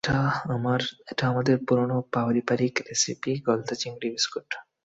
[1.11, 4.49] এটা আমাদের পুরনো পারিবারিক রেসিপি, গলদা চিংড়ি বিসকুট।